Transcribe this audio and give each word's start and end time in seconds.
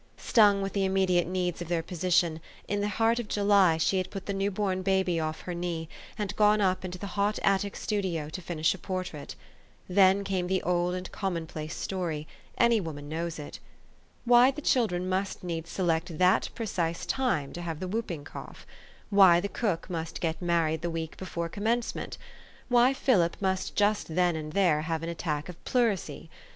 Stung 0.17 0.63
with 0.63 0.73
the 0.73 0.83
immediate 0.83 1.27
needs 1.27 1.61
of 1.61 1.67
their 1.67 1.83
position, 1.83 2.39
in 2.67 2.81
the 2.81 2.87
heart 2.87 3.19
of 3.19 3.27
July 3.27 3.77
she 3.77 3.99
had 3.99 4.09
put 4.09 4.25
the 4.25 4.33
new 4.33 4.49
born 4.49 4.81
baby 4.81 5.19
off 5.19 5.41
her 5.41 5.53
knee, 5.53 5.87
and 6.17 6.35
gone 6.35 6.59
up 6.59 6.83
into 6.83 6.97
the 6.97 7.05
hot 7.13 7.37
attic 7.43 7.75
studio 7.75 8.27
to 8.27 8.41
finish 8.41 8.73
a 8.73 8.79
portrait. 8.79 9.35
Then 9.87 10.23
came 10.23 10.47
the 10.47 10.63
old 10.63 10.95
and 10.95 11.11
common 11.11 11.45
place 11.45 11.75
story: 11.75 12.27
any 12.57 12.79
woman 12.81 13.09
knows 13.09 13.37
it. 13.37 13.59
Why 14.25 14.49
the 14.49 14.59
chil 14.63 14.87
dren 14.87 15.07
must 15.07 15.43
needs 15.43 15.69
select 15.69 16.17
that 16.17 16.49
precise 16.55 17.05
time 17.05 17.53
to 17.53 17.61
have 17.61 17.79
the 17.79 17.87
whooping 17.87 18.23
cough? 18.23 18.65
why 19.11 19.39
the 19.39 19.47
cook 19.49 19.87
must 19.87 20.19
get 20.19 20.41
married 20.41 20.81
the 20.81 20.89
week 20.89 21.15
before 21.15 21.47
Commencement? 21.47 22.17
why 22.69 22.91
Philip 22.91 23.37
must 23.39 23.75
just 23.75 24.15
then 24.15 24.35
and 24.35 24.53
there 24.53 24.81
have 24.81 25.03
an 25.03 25.09
attack 25.09 25.47
of 25.47 25.63
pleurisy 25.63 26.31